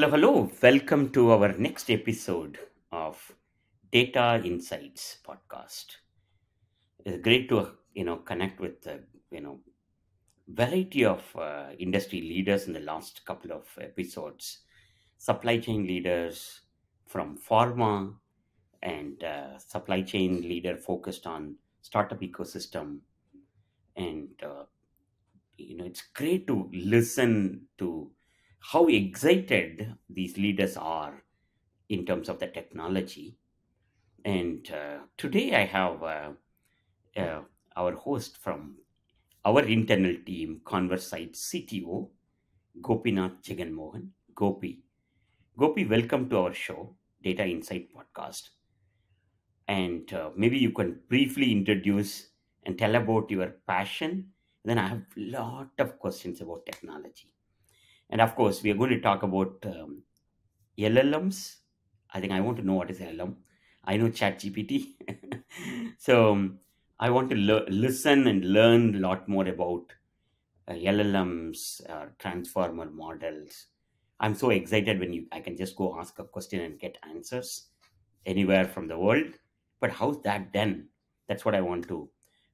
[0.00, 0.50] Hello, hello.
[0.62, 2.58] Welcome to our next episode
[2.90, 3.34] of
[3.92, 5.96] Data Insights podcast.
[7.04, 8.94] It's great to you know connect with uh,
[9.30, 9.60] you know
[10.48, 14.60] variety of uh, industry leaders in the last couple of episodes.
[15.18, 16.62] Supply chain leaders
[17.06, 18.14] from pharma
[18.82, 23.00] and uh, supply chain leader focused on startup ecosystem
[23.96, 24.64] and uh,
[25.58, 28.10] you know it's great to listen to
[28.60, 31.24] how excited these leaders are
[31.88, 33.36] in terms of the technology.
[34.24, 36.32] And uh, today i have uh,
[37.16, 37.40] uh,
[37.74, 38.76] our host from
[39.46, 42.10] our internal team ConverSight cto
[42.82, 44.84] gopinath jaganmohan gopi
[45.56, 48.50] gopi welcome to our show data insight podcast.
[49.68, 52.28] And uh, maybe you can briefly introduce
[52.64, 54.32] and tell about your passion.
[54.64, 57.32] Then i have a lot of questions about technology
[58.10, 60.02] and of course, we are going to talk about um,
[60.78, 61.56] LLMs.
[62.12, 63.36] I think I want to know what is LLM.
[63.84, 64.94] I know ChatGPT.
[65.98, 66.58] so um,
[66.98, 69.84] I want to le- listen and learn a lot more about
[70.68, 73.66] uh, LLMs, uh, transformer models.
[74.18, 77.68] I'm so excited when you I can just go ask a question and get answers
[78.26, 79.32] anywhere from the world.
[79.80, 80.88] But how's that done?
[81.28, 82.10] That's what I want to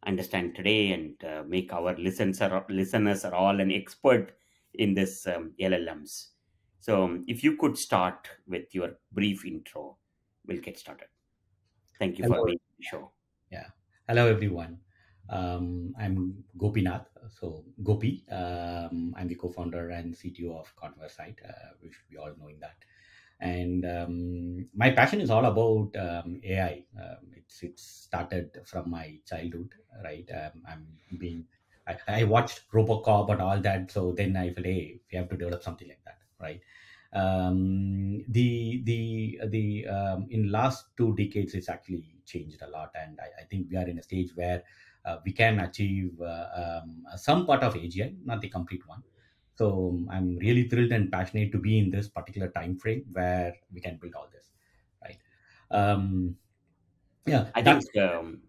[0.06, 4.36] understand today and uh, make our listeners listeners are all an expert
[4.78, 6.28] in this um, LLMs.
[6.80, 9.96] So, um, if you could start with your brief intro,
[10.46, 11.08] we'll get started.
[11.98, 12.36] Thank you Hello.
[12.36, 13.12] for being on the show.
[13.50, 13.66] Yeah.
[14.08, 14.78] Hello, everyone.
[15.28, 17.06] Um, I'm Gopinath.
[17.28, 18.24] So, Gopi.
[18.30, 21.36] Um, I'm the co founder and CTO of ConverSight.
[21.44, 22.76] Uh, we should be all knowing that.
[23.40, 26.84] And um, my passion is all about um, AI.
[26.98, 30.28] Um, it's, it started from my childhood, right?
[30.32, 30.86] Um, I'm
[31.18, 31.44] being,
[31.86, 33.90] I, I watched Robocop and all that.
[33.90, 36.60] So then I felt, hey, we have to develop something like that, right?
[37.12, 43.18] um, the the the um, in last two decades it's actually changed a lot and
[43.20, 44.64] i, I think we are in a stage where
[45.04, 49.02] uh, we can achieve uh, um, some part of agi not the complete one
[49.54, 53.54] so um, i'm really thrilled and passionate to be in this particular time frame where
[53.72, 54.50] we can build all this
[55.02, 55.18] right
[55.70, 56.36] um,
[57.26, 58.42] yeah I think um,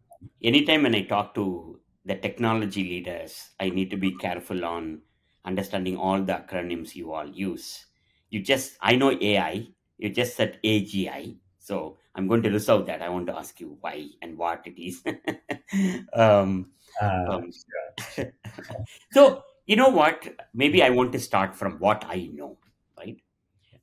[0.44, 5.02] anytime when I talk to the technology leaders, I need to be careful on
[5.44, 7.86] understanding all the acronyms you all use.
[8.30, 11.36] You just, I know AI, you just said AGI.
[11.60, 13.02] So I'm going to reserve that.
[13.02, 15.04] I want to ask you why and what it is.
[16.14, 18.34] um, uh, um, sure.
[19.12, 20.26] so, you know what?
[20.54, 22.58] Maybe I want to start from what I know,
[22.98, 23.18] right?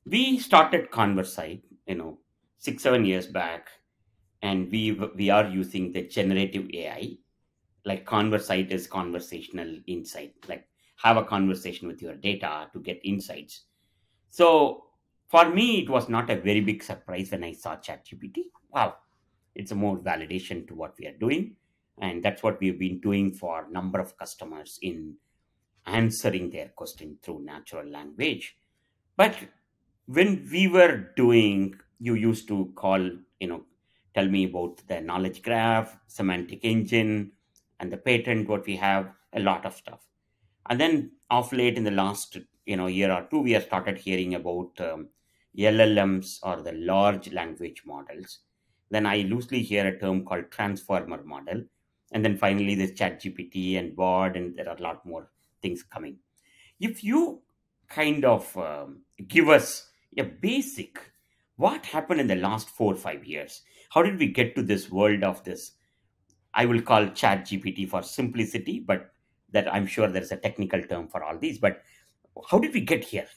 [0.05, 2.17] We started ConverSight, you know,
[2.57, 3.69] six, seven years back,
[4.41, 7.17] and we we are using the generative AI.
[7.85, 13.65] Like ConverSight is conversational insight, like have a conversation with your data to get insights.
[14.29, 14.85] So
[15.27, 18.45] for me, it was not a very big surprise when I saw ChatGPT.
[18.69, 18.95] Wow,
[19.53, 21.55] it's a more validation to what we are doing,
[22.01, 25.15] and that's what we've been doing for a number of customers in
[25.85, 28.57] answering their question through natural language.
[29.15, 29.35] But
[30.07, 33.01] when we were doing, you used to call,
[33.39, 33.65] you know,
[34.13, 37.31] tell me about the knowledge graph, semantic engine,
[37.79, 39.99] and the patent, what we have, a lot of stuff.
[40.69, 43.97] And then of late in the last, you know, year or two, we have started
[43.97, 45.09] hearing about um,
[45.57, 48.39] LLMs or the large language models.
[48.89, 51.63] Then I loosely hear a term called transformer model.
[52.11, 55.31] And then finally, this chat GPT and Bard, and there are a lot more
[55.61, 56.17] things coming.
[56.79, 57.41] If you
[57.89, 60.99] kind of um, give us a basic,
[61.57, 63.61] what happened in the last four or five years?
[63.89, 65.71] How did we get to this world of this?
[66.55, 69.13] I will call chat GPT for simplicity, but
[69.51, 71.59] that I'm sure there's a technical term for all these.
[71.59, 71.83] But
[72.49, 73.27] how did we get here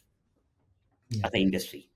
[1.11, 1.91] yeah as an industry?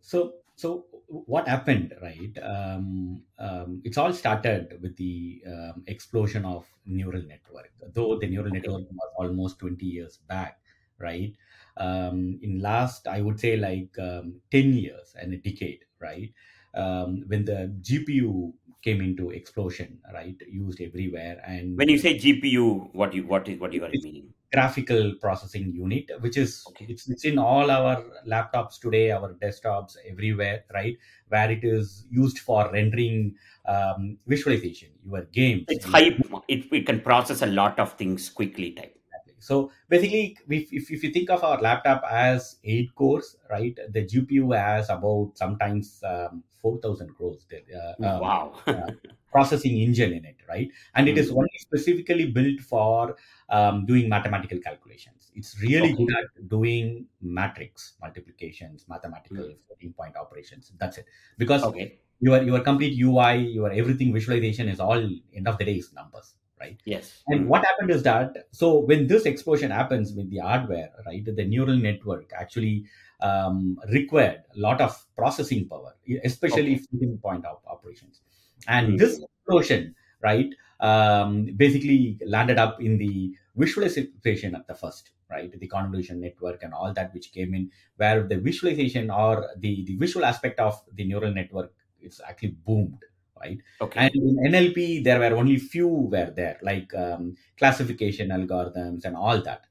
[0.00, 2.36] So, so what happened, right?
[2.42, 7.70] Um, um, it's all started with the um, explosion of neural network.
[7.92, 8.52] Though the neural Okay.
[8.52, 10.60] network was almost 20 years back,
[10.98, 11.36] right?
[11.76, 16.32] Um, in last, I would say like um, 10 years and a decade, right?
[16.74, 20.36] Um, when the GPU came into explosion, right?
[20.48, 24.32] Used everywhere, and When you say GPU, what you what is what you are meaning?
[24.52, 26.86] graphical processing unit which is Okay.
[26.86, 30.98] it's, it's in all our laptops today our desktops everywhere right
[31.28, 33.34] where it is used for rendering
[33.64, 36.20] um, visualization your games It's hype.
[36.48, 38.72] It, it can process a lot of things quickly.
[38.72, 38.96] Type.
[39.42, 44.02] So basically, if, if, if you think of our laptop as eight cores, right, the
[44.06, 47.46] GPU has about sometimes um, 4,000 cores.
[47.52, 48.62] Uh, um, wow.
[48.72, 48.90] uh,
[49.30, 50.70] processing engine in it, right?
[50.94, 51.32] And it is Mm.
[51.32, 53.16] only specifically built for
[53.48, 55.30] um, doing mathematical calculations.
[55.34, 55.96] It's really Okay.
[55.96, 59.56] good at doing matrix multiplications, mathematical Mm.
[59.66, 60.70] floating point operations.
[60.78, 61.06] That's it.
[61.38, 62.02] Because Okay.
[62.20, 65.00] your your complete UI, your everything visualization is all
[65.34, 66.80] end of the day is numbers, right?
[66.84, 67.24] Yes.
[67.28, 67.52] And Mm.
[67.52, 71.76] what happened is that so when this explosion happens with the hardware, right, the neural
[71.76, 72.86] network actually
[73.20, 75.94] um, required a lot of processing power,
[76.24, 76.78] especially Okay.
[76.78, 78.20] floating point op- operations.
[78.66, 78.98] And Mm.
[78.98, 85.66] this explosion, right, um, basically landed up in the visualization at the first, right, the
[85.68, 90.24] convolution network and all that which came in, where the visualization or the the visual
[90.24, 93.04] aspect of the neural network is actually boomed,
[93.42, 93.58] right?
[93.80, 94.08] Okay.
[94.08, 99.42] And in NLP, there were only few were there, like um, classification algorithms and all
[99.42, 99.66] that.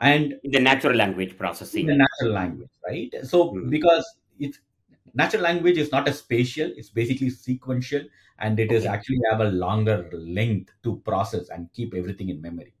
[0.00, 1.38] And In the natural language
[1.74, 1.86] in processing.
[1.86, 3.12] the natural language, right?
[3.24, 3.70] So Mm.
[3.70, 4.04] because
[4.38, 4.58] it's
[5.14, 8.02] natural language is not a spatial, it's basically sequential,
[8.38, 8.86] and it is Okay.
[8.86, 12.74] actually have a longer length to process and keep everything in memory.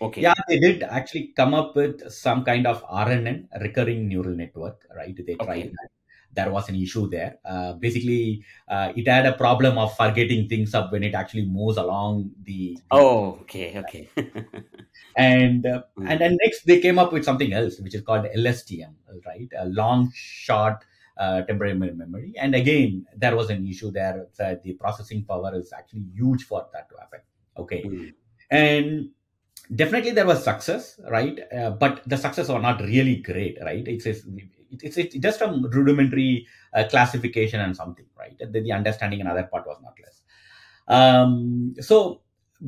[0.00, 0.26] Okay.
[0.26, 5.16] Yeah, they did actually come up with some kind of RNN, recurring neural network, right?
[5.26, 5.72] They tried Okay.
[5.72, 5.90] that.
[6.34, 7.38] There was an issue there.
[7.44, 11.76] Uh, basically, uh, it had a problem of forgetting things up when it actually moves
[11.76, 12.78] along the.
[12.90, 13.78] Oh, okay.
[13.78, 14.08] Okay.
[15.16, 16.10] and uh, Mm.
[16.10, 18.94] and then next they came up with something else, which is called LSTM,
[19.26, 19.48] right?
[19.58, 20.84] A long short
[21.16, 22.34] uh, temporary memory.
[22.36, 24.26] And again, there was an issue there
[24.64, 27.20] the processing power is actually huge for that to happen.
[27.56, 28.14] Okay, Mm.
[28.50, 29.10] and
[29.74, 34.04] definitely there was success right uh, but the success was not really great right it's
[34.04, 34.22] it's,
[34.82, 38.36] it's, it's just a rudimentary uh, classification and something right?
[38.38, 40.22] The, the understanding another part was not less.
[40.88, 42.20] Um, so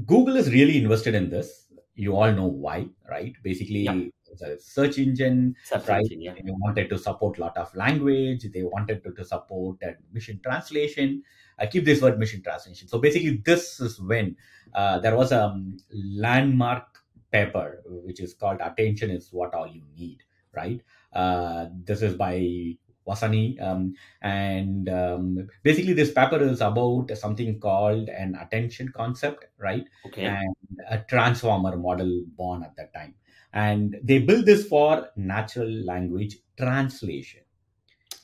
[0.06, 1.66] google is really invested in this.
[1.94, 3.34] You all know why right?
[3.42, 4.00] Basically Yeah.
[4.30, 6.02] it's a search engine Search right?
[6.02, 6.32] engine, yeah.
[6.34, 8.46] they wanted to support a lot of language.
[8.52, 11.22] They wanted to, to support uh, machine translation.
[11.58, 12.88] I keep this word machine translation.
[12.88, 14.36] So basically this is when
[14.74, 16.98] uh, there was a um, landmark
[17.32, 20.18] paper which is called attention is what all you need
[20.56, 20.80] right?
[21.12, 22.76] Uh, this is by
[23.06, 29.84] Vaswani um, and um, basically this paper is about something called an attention concept right?
[30.06, 30.24] Okay.
[30.24, 30.54] and
[30.90, 33.14] a transformer model born at that time.
[33.52, 37.42] And they built this for natural language translation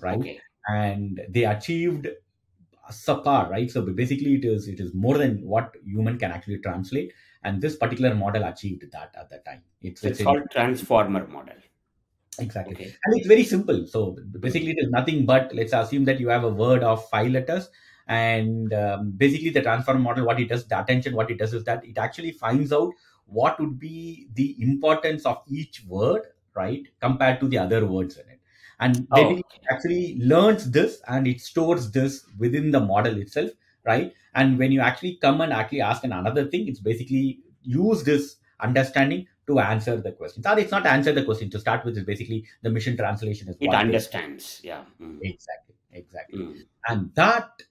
[0.00, 0.18] right?
[0.18, 0.40] Okay.
[0.66, 2.08] and they achieved
[2.90, 3.70] subpar right?
[3.70, 7.12] So basically it is it is more than what human can actually translate.
[7.44, 9.62] And this particular model achieved that at that time.
[9.80, 11.56] It's, it's in- called transformer model.
[12.38, 12.74] Exactly.
[12.74, 12.94] Okay.
[13.04, 13.86] and it's very simple.
[13.86, 17.30] So basically it is nothing but let's assume that you have a word of five
[17.30, 17.68] letters
[18.08, 21.64] and um, basically the transform model what it does the attention what it does is
[21.64, 22.92] that it actually finds out
[23.26, 26.22] what would be the importance of each word
[26.54, 28.40] right compared to the other words in it.
[28.80, 33.50] And Oh, basically it actually learns this and it stores this within the model itself
[33.84, 34.12] right?
[34.34, 38.36] And when you actually come and actually ask an another thing it's basically use this
[38.60, 42.04] understanding to answer the questions or it's not answer the question to start with is
[42.04, 44.60] basically the mission translation is it understands.
[44.64, 44.84] Yeah.
[45.00, 45.18] Mm.
[45.22, 46.60] exactly exactly Mm.
[46.88, 47.62] and that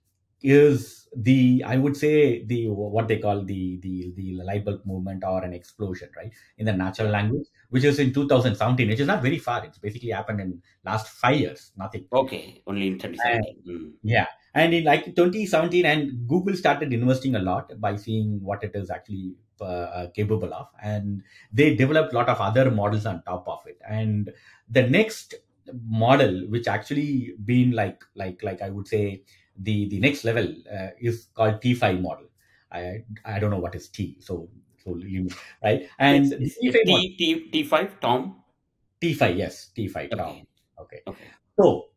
[0.44, 5.24] is the i would say the what they call the the the light bulb movement
[5.24, 9.22] or an explosion right in the natural language which is in 2017 which is not
[9.22, 12.62] very far it's basically happened in last five years nothing Okay.
[12.68, 13.62] Only in 2017.
[13.68, 13.94] Mm.
[14.04, 18.72] yeah and in like 2017 and google started investing a lot by seeing what it
[18.76, 23.48] is actually uh, capable of and they developed a lot of other models on top
[23.48, 24.32] of it and
[24.70, 25.36] the next
[25.84, 29.24] model which actually been like like like i would say
[29.58, 32.28] the the next level uh, is called t5 model
[32.72, 34.50] i i don't know what is t so
[34.84, 35.28] so you
[35.64, 38.44] right and It's- it's- T5 T, T, T5, Tom?
[39.02, 40.36] t5 yes t5 Tom.
[40.36, 40.46] Okay.
[40.80, 41.34] okay Okay.
[41.60, 41.90] so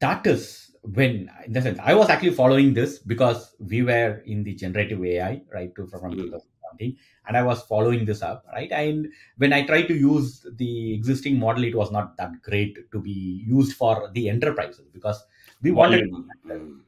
[0.00, 4.44] that is when, in the sense, I was actually following this because we were in
[4.44, 6.38] the generative AI, right, to, from Mm.
[6.72, 6.96] 2017,
[7.26, 8.70] and I was following this up, right.
[8.72, 13.00] And when I tried to use the existing model, it was not that great to
[13.00, 15.24] be used for the enterprises because
[15.62, 16.30] we wanted Volume.
[16.46, 16.80] Mm.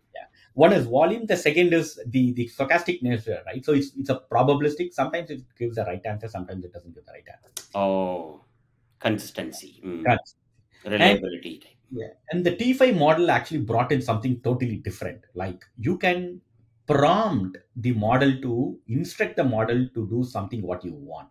[0.55, 3.65] one is volume, the second is the the stochastic nature, right.
[3.65, 4.93] So it's it's a probabilistic.
[4.93, 7.51] Sometimes it gives the right answer, sometimes it doesn't give the right answer.
[7.75, 8.45] Oh,
[8.99, 9.81] consistency.
[9.85, 10.05] Mm.
[10.85, 11.59] Reliability.
[11.59, 11.77] type.
[11.91, 12.09] Yeah.
[12.31, 15.25] And the T5 model actually brought in something totally different.
[15.35, 16.41] Like you can
[16.91, 21.29] prompt the model to instruct the model to do something what you want.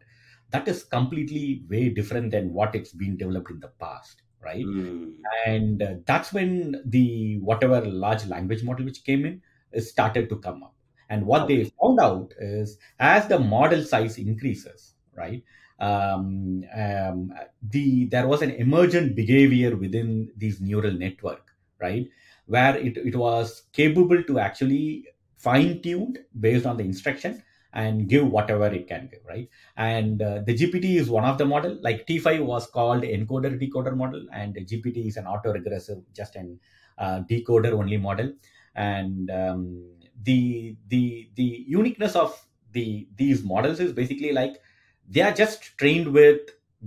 [0.51, 4.65] That is completely way different than what it's been developed in the past, right?
[4.65, 5.15] Mm.
[5.45, 9.41] And uh, that's when the whatever large language model which came in
[9.81, 10.73] started to come up.
[11.09, 15.43] And what they found out is as the model size increases, right?
[15.79, 22.07] um, um, the there was an emergent behavior within these neural network, right,
[22.45, 25.05] where it, it was capable to actually
[25.39, 27.41] fine tuned based on the instruction
[27.73, 29.47] and give whatever it can give, right?
[29.77, 31.77] And uh, the GPT is one of the model.
[31.81, 36.59] Like T5 was called encoder decoder model, and GPT is an autoregressive, just an
[36.97, 38.33] uh, decoder only model.
[38.75, 39.91] And um,
[40.23, 42.39] the the the uniqueness of
[42.71, 44.61] the these models is basically like
[45.07, 46.41] they are just trained with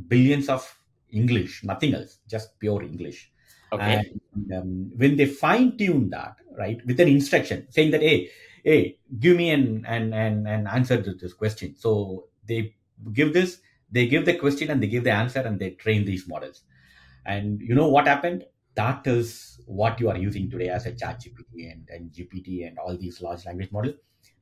[0.08, 0.78] billions of
[1.10, 3.30] English, nothing else, just pure English.
[3.72, 4.02] Okay.
[4.34, 8.30] And um, when they fine tune that, right, with an instruction saying that, hey,
[8.64, 11.74] hey, give me an an an, an answer to this question.
[11.76, 12.74] So they
[13.12, 16.28] give this, they give the question and they give the answer and they train these
[16.28, 16.62] models.
[17.24, 18.44] And you know what happened?
[18.74, 22.78] That is what you are using today as a chat GPT and, and GPT and
[22.78, 23.96] all these large language models.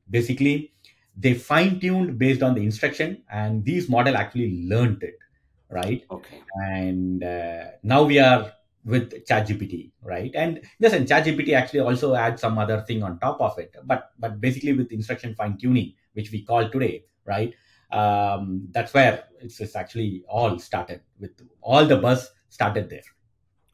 [0.09, 0.73] Basically,
[1.15, 5.17] they fine-tuned based on the instruction and these model actually learned it,
[5.69, 6.03] right?
[6.09, 6.41] Okay.
[6.55, 8.51] and uh, now we are
[8.83, 10.31] with ChatGPT, right?
[10.33, 14.11] And yes, and ChatGPT actually also adds some other thing on top of it, but
[14.19, 17.53] but basically with instruction fine tuning, which we call today, right?
[17.91, 23.03] Um, that's where it's, it's actually all started with all the buzz started there.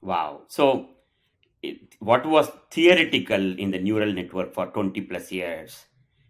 [0.02, 0.44] Wow.
[0.48, 0.90] So,
[1.62, 5.86] it, what was theoretical in the neural network for 20 plus years,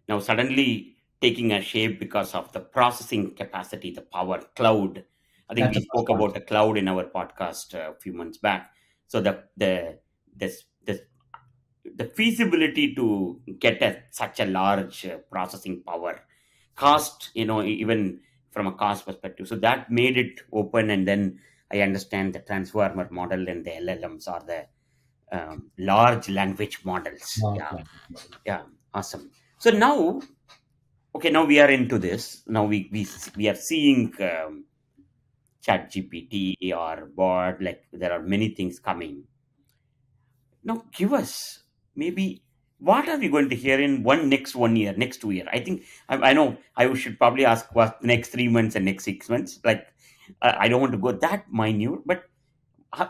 [0.08, 5.04] now suddenly taking a shape because of the processing capacity, the power cloud.
[5.50, 8.38] I think That's we spoke about the cloud in our podcast uh, a few months
[8.38, 8.72] back.
[9.08, 10.00] So the the
[10.36, 11.01] this this
[11.96, 16.22] the feasibility to get a, such a large uh, processing power
[16.75, 18.20] cost you know even
[18.51, 19.48] from a cost perspective.
[19.48, 21.39] So that made it open and then
[21.70, 24.66] i understand the transformer model and the llms are the
[25.32, 27.39] um, large language models.
[27.44, 27.84] Large yeah.
[28.46, 28.62] yeah.
[28.94, 29.30] Awesome.
[29.60, 30.22] So now
[31.13, 32.44] okay now we are into this.
[32.48, 34.66] Now we we, we are seeing um,
[35.62, 39.24] chat gpt or bot like there are many things coming.
[40.64, 41.64] Now give us
[41.96, 42.44] maybe
[42.80, 45.48] what are we going to hear in one next one year next two year?
[45.52, 49.06] I think i, I know i should probably ask what next three months and next
[49.06, 49.88] six months like
[50.42, 52.24] i I don't want to go that minute but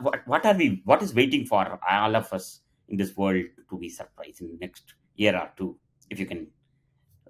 [0.01, 3.77] what, what are we what is waiting for all of us in this world to
[3.77, 5.77] be surprised in the next year or two
[6.10, 6.48] if you can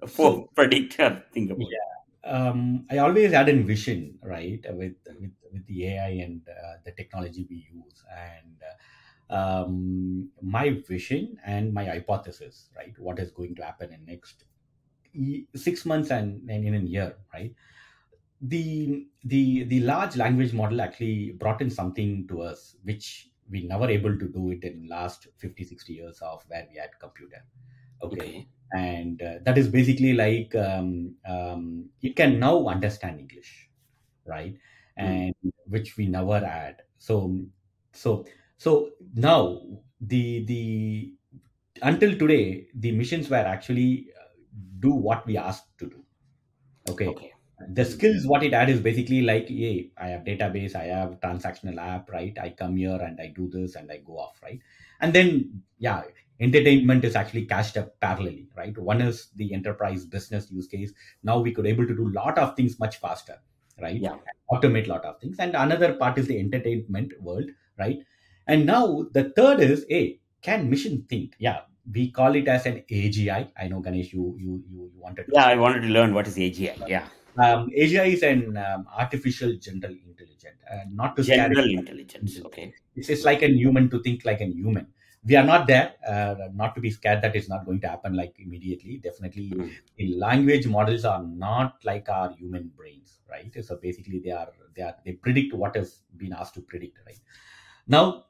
[0.01, 1.79] uh, So for predict or think about it.
[1.79, 1.96] yeah,
[2.27, 6.91] um, I always had a vision, right, with with with the AI and uh, the
[6.91, 8.61] technology we use, and
[9.29, 14.45] uh, um, my vision and my hypothesis, right, what is going to happen in next
[15.55, 17.55] six months and, and in a year, right?
[18.41, 23.89] The the the large language model actually brought in something to us which we never
[23.89, 27.45] able to do it in last 50 60 years of where we had computer
[28.01, 28.35] okay?
[28.35, 33.67] Okay and uh, that is basically like um, um, it can now understand english
[34.25, 34.55] right?
[34.97, 35.05] Hmm.
[35.05, 35.35] and
[35.67, 36.81] which we never had.
[36.97, 37.39] So
[37.93, 38.25] so
[38.57, 39.61] so now
[40.01, 41.13] the the
[41.81, 44.27] until today the missions were actually uh,
[44.79, 46.03] do what we asked to do.
[46.89, 47.07] Okay?
[47.07, 47.33] Okay.
[47.69, 51.79] The skills what it had is basically like hey i have database i have transactional
[51.79, 52.37] app right?
[52.39, 54.59] I come here and i do this and i go off right?
[55.01, 56.03] And then yeah
[56.39, 58.77] entertainment is actually cashed up parallelly right?
[58.77, 60.93] One is the enterprise business use case.
[61.23, 63.37] Now we could able to do a lot of things much faster
[63.81, 63.99] right?
[63.99, 64.17] Yeah.
[64.51, 65.37] Automate lot of things.
[65.39, 67.99] And another part is the entertainment world right?
[68.47, 71.35] And now the third is hey can mission think?
[71.39, 71.61] Yeah
[71.93, 73.67] we call it as an agi i.
[73.67, 76.35] Know ganesh you you you, you wanted to yeah i wanted to learn what is
[76.35, 77.07] agi yeah.
[77.39, 82.73] Um, AGI is an um, artificial general intelligence, uh, not to general intelligence okay.
[82.95, 84.87] It's, it's like a human to think like a human.
[85.27, 88.13] We are not there, uh, not to be scared that it's not going to happen
[88.15, 88.97] like immediately.
[88.97, 89.51] Definitely,
[89.97, 93.53] the language models are not like our human brains, right?
[93.65, 97.19] So basically, they are they are they predict what has been asked to predict, right?
[97.87, 98.25] Now,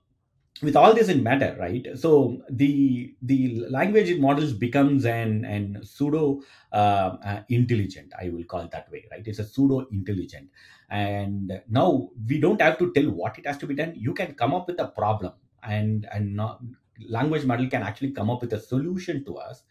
[0.63, 6.42] with all this in matter right so the the language models becomes an an pseudo
[6.74, 10.50] uh, uh, intelligent i will call it that way right it's a pseudo intelligent
[10.89, 14.34] and now we don't have to tell what it has to be done you can
[14.34, 16.60] come up with a problem and and not,
[17.08, 19.63] language model can actually come up with a solution to us.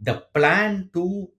[0.00, 1.30] The plan to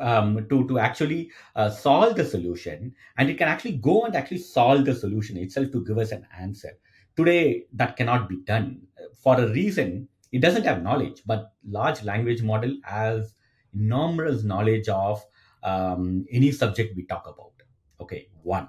[0.00, 4.38] um, to to actually uh, solve the solution and it can actually go and actually
[4.38, 6.70] solve the solution itself to give us an answer.
[7.16, 8.82] Today that cannot be done
[9.22, 10.08] for a reason.
[10.32, 13.34] It doesn't have knowledge but large language model has
[13.74, 15.24] enormous knowledge of
[15.62, 17.52] um, any subject we talk about.
[18.00, 18.68] Okay one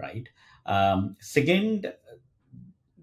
[0.00, 0.28] right?
[0.66, 1.92] Um, second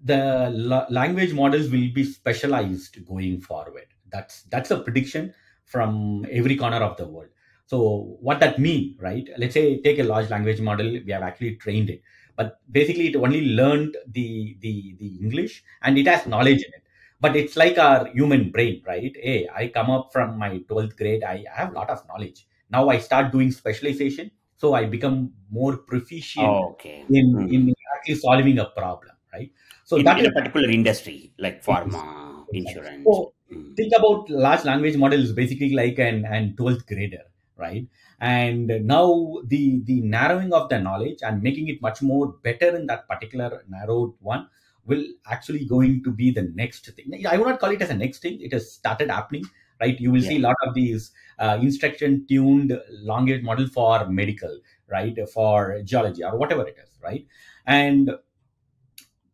[0.02, 5.32] the la- language models will be specialized going forward that's that's a prediction
[5.64, 7.28] from every corner of the world
[7.72, 7.78] So
[8.20, 9.26] what that mean, right?
[9.42, 12.00] Let's say take a large language model, we have actually trained it,
[12.36, 14.26] but basically it only learned the
[14.64, 16.84] the the English and it has knowledge in it.
[17.20, 19.14] But it's like our human brain, right?
[19.28, 22.46] Hey, I come up from my 12th grade, I I have a lot of knowledge.
[22.76, 27.14] Now I start doing specialization, so I become more proficient Oh, okay.
[27.18, 27.56] in Mm.
[27.56, 29.50] in actually solving a problem, right?
[29.84, 33.06] So In, that in is a particular industry like pharma, insurance.
[33.06, 33.74] So Mm.
[33.76, 37.24] think about large language models basically like an an 12th grader,
[37.56, 37.86] right?
[38.20, 42.86] And now the the narrowing of the knowledge and making it much more better in
[42.86, 44.48] that particular narrowed one
[44.84, 47.24] will actually going to be the next thing.
[47.26, 48.40] I would not call it as a next thing.
[48.40, 49.44] It has started happening,
[49.80, 49.98] right?
[50.00, 50.28] You will Yeah.
[50.28, 55.16] see a lot of these uh, instruction tuned language model for medical, right?
[55.32, 57.26] For geology or whatever it is, right?
[57.66, 58.10] And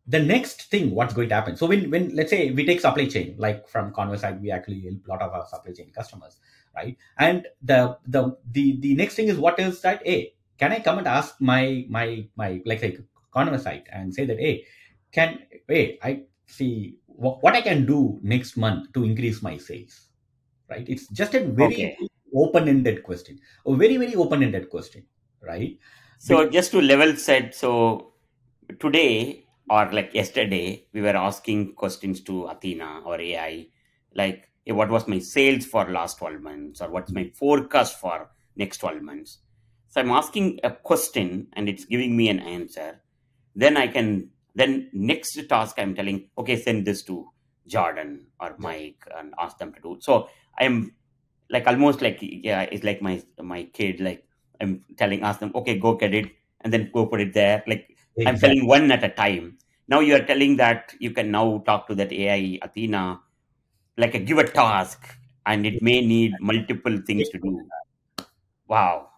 [0.09, 1.55] the next thing what's going to happen?
[1.55, 5.05] So when when let's say we take supply chain like from ConverSight we actually help
[5.05, 6.37] a lot of our supply chain customers
[6.75, 6.97] right?
[7.17, 10.97] And the the the, the next thing is what is that hey can i come
[10.97, 12.99] and ask my my my like like
[13.35, 14.65] ConverSight and say that hey
[15.11, 20.07] can hey i see what, what i can do next month to increase my sales
[20.69, 20.87] right?
[20.87, 21.97] It's just a very Okay.
[22.35, 25.05] open-ended question a very very open-ended question
[25.41, 25.77] right?
[26.17, 28.13] So just to level set, so
[28.79, 33.67] today or like yesterday, we were asking questions to Athena or AI,
[34.15, 37.35] like "Hey, what was my sales for last 12 months or what's my mm-hmm.
[37.35, 39.39] forecast for next 12 months.
[39.87, 43.01] So I'm asking a question and it's giving me an answer.
[43.55, 47.29] Then I can then next task I'm telling, okay, send this to
[47.65, 49.97] Jordan or Mike and ask them to do.
[50.01, 50.93] So I'm
[51.49, 54.27] like almost like yeah, it's like my my kid, like
[54.61, 56.29] I'm telling ask them, okay, go get it
[56.61, 57.63] and then go put it there.
[57.65, 59.57] Like I'm exactly telling one at a time.
[59.87, 63.21] Now you are telling that you can now talk to that AI Athena,
[63.97, 67.71] like a give a task, and it may need multiple things to do.
[68.67, 69.09] Wow.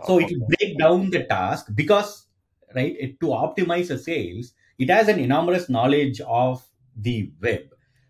[0.00, 2.26] So Oh, it will break down the task because,
[2.74, 6.64] right, it, to optimize the sales, it has an enormous knowledge of
[6.96, 7.62] the web,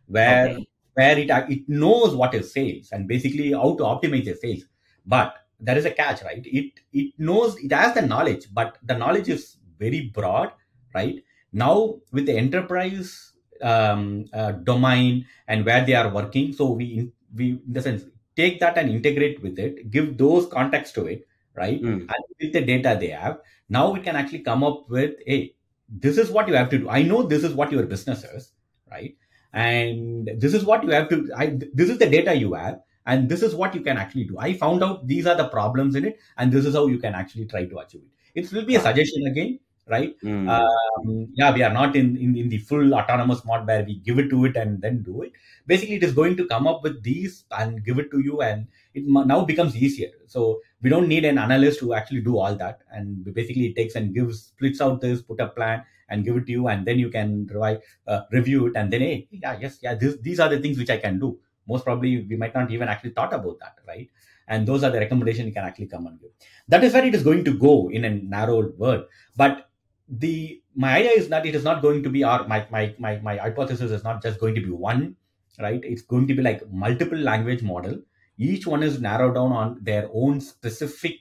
[0.06, 0.66] where Okay.
[0.94, 4.64] where it it knows what is sales and basically how to optimize the sales.
[5.04, 6.42] But there is a catch, right?
[6.44, 10.52] It it knows it has the knowledge, but the knowledge is very broad,
[10.94, 11.22] right?
[11.52, 11.76] Now
[12.12, 16.88] with the enterprise um, uh, domain and where they are working, so we
[17.34, 18.04] we in the sense
[18.36, 21.80] take that and integrate with it, give those context to it, right?
[21.80, 22.00] Mm.
[22.14, 25.54] and with the data they have now we can actually come up with hey
[25.88, 28.52] this is what you have to do i know this is what your business is
[28.90, 29.16] right
[29.52, 33.28] and this is what you have to I, this is the data you have and
[33.28, 36.04] this is what you can actually do i found out these are the problems in
[36.04, 38.02] it and this is how you can actually try to achieve
[38.34, 40.14] it it will be a suggestion again right?
[40.22, 40.48] Mm.
[40.48, 44.18] um, yeah we are not in, in in the full autonomous mode where we give
[44.18, 45.32] it to it and then do it.
[45.66, 48.66] Basically it is going to come up with these and give it to you and
[48.94, 50.10] it now becomes easier.
[50.26, 52.80] So we don't need an analyst to actually do all that.
[52.90, 56.46] And basically it takes and gives splits out this put a plan and give it
[56.46, 59.78] to you and then you can revi- uh, review it and then hey yeah yes
[59.82, 61.38] yeah this, these are the things which i can do.
[61.66, 64.08] Most probably we might not even actually thought about that right?
[64.46, 66.28] And those are the recommendations you can actually come and give.
[66.68, 69.63] That is where it is going to go in a narrowed word but
[70.08, 73.18] the my idea is that it is not going to be our my my my,
[73.20, 75.16] my hypothesis is not just going to be one
[75.60, 78.00] right it's going to be like multiple language model
[78.36, 81.18] each one is narrowed down on their own specific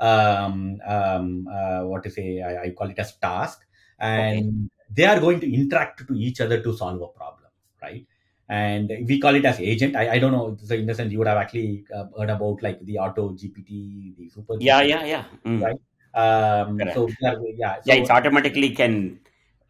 [0.00, 3.64] um, um, uh, what to say I, I call it as task
[4.16, 4.42] Okay.
[4.42, 7.50] and they are going to interact to each other to solve a problem
[7.82, 8.06] right
[8.48, 11.18] and we call it as agent i, I don't know so in the sense you
[11.18, 15.04] would have actually uh, heard about like the auto gpt the super Yeah, gpt yeah,
[15.04, 15.24] yeah.
[15.44, 15.62] Mm.
[15.62, 15.80] right
[16.14, 19.20] um so yeah Yeah, so it automatically can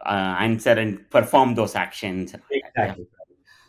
[0.04, 2.34] uh, answer and perform those actions.
[2.50, 2.58] Yeah.
[2.58, 3.06] exactly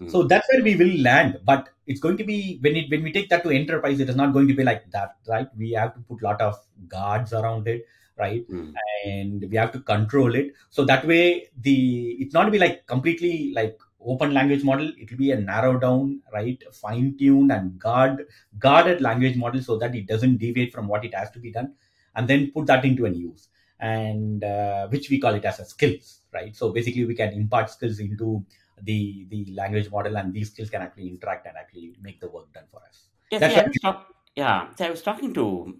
[0.08, 1.39] so that's where we will land.
[1.43, 4.15] But it's going to be when it when we take that to enterprise it is
[4.15, 5.47] not going to be like that right?
[5.58, 6.55] We have to put a lot of
[6.88, 7.86] guards around it
[8.17, 8.45] right?
[8.49, 8.73] Mm.
[9.05, 10.53] and we have to control it.
[10.69, 14.91] So that way the it's not to be like completely like open language model.
[14.97, 16.62] It will be a narrow down right?
[16.71, 18.25] Fine tuned and guard
[18.58, 21.73] guarded language model so that it doesn't deviate from what it has to be done
[22.19, 25.65] and then put that into an use and uh, which we call it as a
[25.65, 28.45] skills right so basically we can impart skills into
[28.82, 32.51] the the language model and these skills can actually interact and actually make the work
[32.53, 35.79] done for us Yeah, that's see, I was talk- yeah, see, I was talking to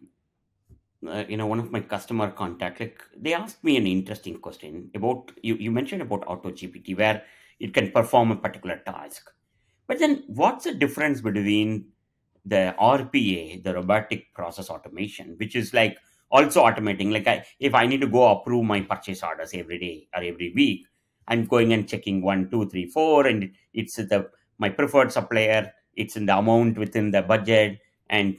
[1.08, 2.80] uh, you know one of my customer contact.
[2.80, 5.56] Like they asked me an interesting question about you.
[5.56, 7.24] You mentioned about Auto GPT where
[7.60, 9.30] it can perform a particular task,
[9.88, 11.92] but then what's the difference between
[12.46, 15.98] the RPA, the robotic process automation, which is like
[16.32, 17.12] also automating.
[17.12, 20.54] Like I, if I need to go approve my purchase orders every day or every
[20.56, 20.86] week,
[21.28, 25.72] I'm going and checking one, two, three, four, and it's the my preferred supplier.
[25.96, 28.38] It's in the amount within the budget, and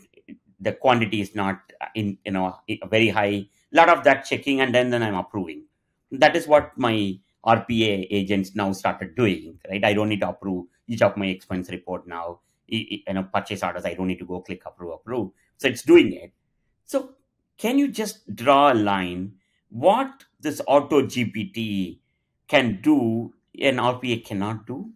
[0.58, 1.60] the quantity is not
[1.94, 2.56] in you know
[2.90, 3.46] very high.
[3.72, 5.64] A lot of that checking, and then then I'm approving.
[6.10, 9.58] That is what my RPA agents now started doing.
[9.68, 12.40] Right, I don't need to approve each of my expense report now.
[12.66, 13.84] You know, purchase orders.
[13.84, 15.30] I don't need to go click approve approve.
[15.58, 16.32] So it's doing it.
[16.84, 17.14] So
[17.60, 19.34] can you just draw a line?
[19.68, 21.98] What this Auto GPT
[22.48, 24.90] can do, an RPA cannot do?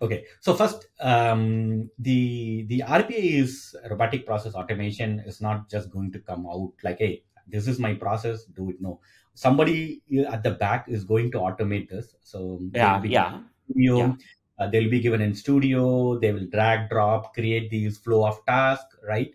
[0.00, 6.10] Okay, so first, um, the the RPA is robotic process automation is not just going
[6.12, 8.76] to come out like, hey, this is my process, do it.
[8.80, 9.00] No,
[9.34, 12.16] somebody at the back is going to automate this.
[12.22, 14.14] So yeah, yeah, studio, yeah.
[14.58, 16.18] Uh, they'll be given in studio.
[16.18, 19.32] They will drag, drop, create these flow of tasks, right?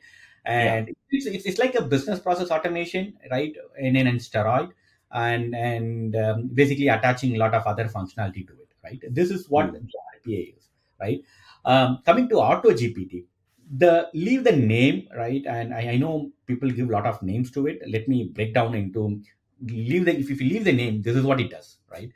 [0.48, 0.94] And yeah.
[1.12, 3.54] it's, it's, it's like a business process automation, right?
[3.78, 4.72] In in steroid,
[5.12, 9.02] and and um, basically attaching a lot of other functionality to it, right?
[9.10, 9.90] This is what mm.
[10.16, 10.70] RPA is,
[11.02, 11.22] right?
[11.66, 13.26] Um, coming to Auto GPT,
[13.70, 17.52] the leave the name right, and I, I know people give a lot of names
[17.52, 17.82] to it.
[17.86, 19.22] Let me break down into
[19.62, 22.12] leave the if, if you leave the name, this is what it does, right?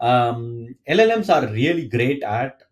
[0.00, 2.62] Um, LLMs are really great at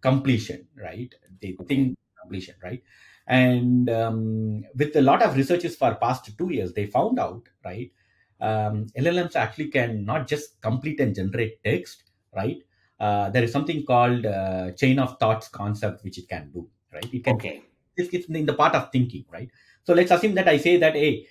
[0.00, 1.14] completion, right?
[1.40, 2.82] They think completion, right?
[3.30, 7.92] And um, with a lot of researches for past two years, they found out, right?
[8.40, 12.02] Um, LLMs actually can not just complete and generate text,
[12.34, 12.58] right?
[12.98, 17.06] Uh, there is something called uh, chain of thoughts concept which it can do, right?
[17.14, 17.36] It can.
[17.36, 17.62] Okay.
[17.96, 19.48] It's, it's in the part of thinking, right?
[19.84, 21.28] So let's assume that I say that, hey,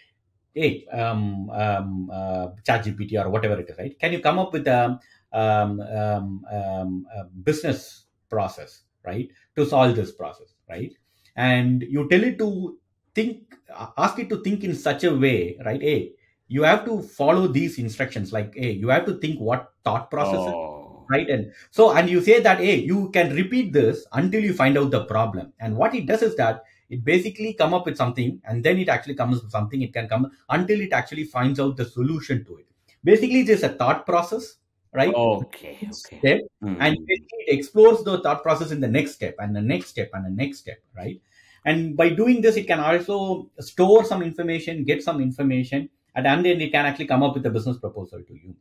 [0.53, 3.99] hey, um, um, uh, ChatGPT or whatever it is, right?
[3.99, 4.97] Can you come up with a,
[5.33, 10.93] um, um, um, a business process, right, to solve this process, right?
[11.39, 12.77] And you tell it to
[13.15, 13.55] think,
[13.97, 15.81] ask it to think in such a way, right?
[15.81, 16.11] Hey,
[16.49, 20.39] you have to follow these instructions, like, hey, you have to think what thought process.
[20.39, 21.05] Oh.
[21.09, 21.29] right?
[21.29, 24.91] And so and you say that hey you can repeat this until you find out
[24.91, 25.53] the problem.
[25.59, 28.89] And what it does is that it basically come up with something and then it
[28.89, 29.81] actually comes with something.
[29.81, 32.67] It can come until it actually finds out the solution to it.
[33.03, 34.57] Basically it's a thought process
[34.93, 35.13] right?
[35.13, 35.91] Okay okay.
[35.91, 36.81] Step, mm-hmm.
[36.81, 40.25] and it explores the thought process in the next step and the next step and
[40.25, 41.21] the next step right
[41.65, 46.61] and by doing this it can also store some information get some information and then
[46.61, 48.55] it can actually come up with a business proposal to you.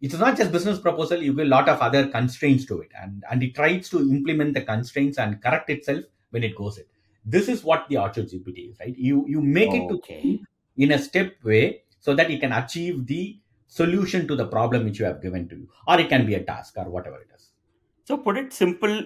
[0.00, 2.90] It's not just business proposal you get a lot of other constraints to it.
[3.00, 6.88] And and it tries to implement the constraints and correct itself when it goes it
[7.24, 8.96] this is what the auto gpt is right?
[8.96, 10.38] You you make it to
[10.76, 14.98] in a step way so that you can achieve the solution to the problem which
[14.98, 17.50] you have given to you or it can be a task or whatever it is.
[18.04, 19.04] So put it simple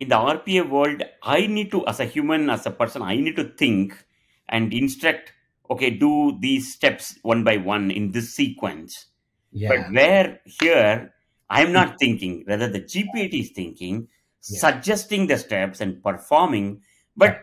[0.00, 3.36] in the rpa world i need to as a human as a person i need
[3.36, 4.04] to think
[4.48, 5.32] and instruct
[5.70, 9.06] okay do these steps one by one in this sequence
[9.52, 9.68] yeah.
[9.68, 11.12] But where here,
[11.48, 14.08] I'm not thinking, rather the GPT is thinking,
[14.48, 14.58] yeah.
[14.58, 16.82] suggesting the steps and performing.
[17.16, 17.40] But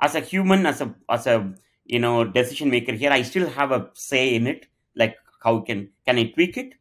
[0.00, 1.52] as a human, as a as a
[1.84, 4.66] you know decision maker here, I still have a say in it.
[4.94, 6.74] Like how can can I tweak it?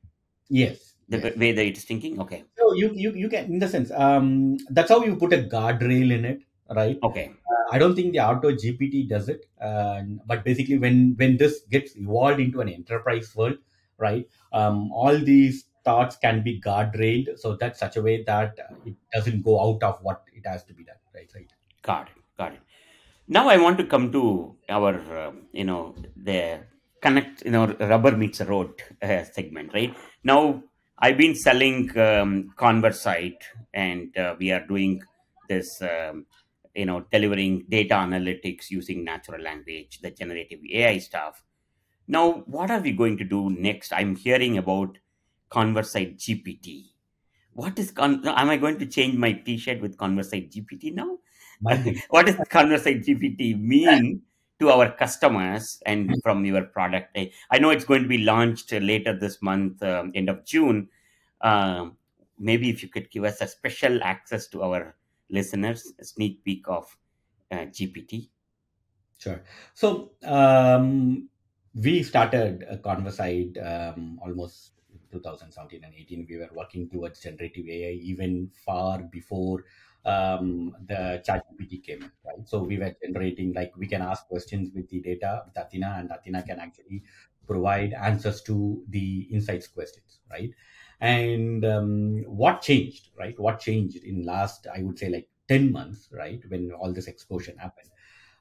[0.50, 0.87] Yes.
[1.10, 1.38] The yes.
[1.38, 2.20] way that it is thinking.
[2.22, 2.44] Okay.
[2.58, 6.12] So you you you can in the sense um that's how you put a guardrail
[6.12, 6.42] in it,
[6.76, 7.00] right?
[7.02, 7.32] Okay.
[7.50, 11.62] Uh, I don't think the auto GPT does it, uh, but basically when when this
[11.72, 13.58] gets evolved into an enterprise world,
[13.98, 14.28] right?
[14.52, 19.44] Um, all these thoughts can be guardrailed so that such a way that it doesn't
[19.44, 21.30] go out of what it has to be done, right?
[21.34, 21.52] Right.
[21.82, 22.22] Got it.
[22.38, 22.60] Got it.
[23.28, 26.60] Now I want to come to our, uh, you know, the
[27.02, 29.96] connect, you know, rubber meets the road uh, segment, right?
[30.24, 30.64] Now
[31.00, 33.38] I've been selling um, ConverSight,
[33.74, 35.02] and uh, we are doing
[35.50, 35.82] this.
[35.82, 36.26] Um,
[36.76, 41.44] you know delivering data analytics using natural language the generative ai stuff
[42.08, 43.92] now, what are we going to do next?
[43.92, 44.98] I'm hearing about
[45.52, 46.92] ConverSight GPT.
[47.52, 51.18] What is con- am I going to change my T-shirt with ConverSight GPT now?
[52.10, 54.22] what does ConverSight GPT mean
[54.60, 57.18] to our customers and from your product?
[57.52, 60.90] I, know it's going to be launched later this month, um, end of June.
[61.42, 61.98] Um,
[62.40, 64.96] maybe if you could give us a special access to our
[65.30, 66.96] listeners, a sneak peek of
[67.52, 68.30] uh, GPT.
[69.18, 69.42] Sure.
[69.74, 71.30] So um,
[71.74, 74.72] we started a ConverSight um, almost
[75.12, 76.28] 2017 and 18.
[76.30, 79.66] We were working towards generative AI even far before
[80.08, 82.48] um, the ChatGPT came in, right?
[82.48, 86.12] So we were generating like we can ask questions with the data with Athena, and
[86.12, 87.04] Athena can actually
[87.46, 90.52] provide answers to the insights questions, right?
[91.00, 93.40] And um, what changed, right?
[93.40, 96.42] What changed in last, I would say, like 10 months, right?
[96.50, 97.90] When all this explosion happened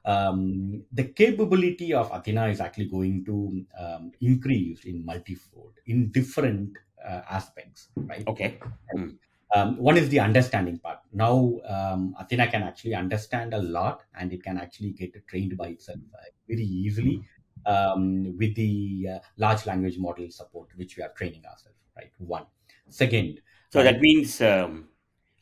[0.07, 6.77] um, the capability of Athena is actually going to um, increase in multifold in different
[7.05, 8.25] uh, aspects, right?
[8.25, 8.57] Okay.
[8.95, 9.17] Mm.
[9.53, 10.99] Um, one is the understanding part.
[11.13, 15.69] Now, um, Athena can actually understand a lot and it can actually get trained by
[15.69, 15.99] itself
[16.47, 17.23] very easily
[17.65, 22.11] um, with the uh, large language model support, which we are training ourselves, right?
[22.17, 22.45] One.
[22.89, 24.89] Second, So that means um,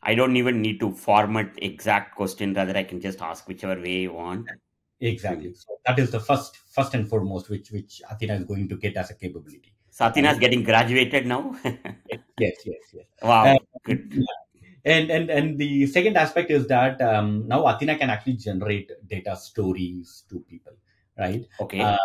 [0.01, 2.53] I don't even need to format exact question.
[2.53, 4.49] Rather, I can just ask whichever way you want.
[4.99, 5.53] Exactly.
[5.53, 8.97] So that is the first, first and foremost, which which Athena is going to get
[8.97, 9.74] as a capability.
[9.97, 11.55] So is getting graduated now.
[12.37, 13.05] Yes, yes, yes.
[13.21, 14.25] wow, And, good.
[14.85, 19.35] and and and the second aspect is that um, now Athena can actually generate data
[19.35, 20.73] stories to people,
[21.17, 21.45] right?
[21.59, 21.97] Okay, Uh,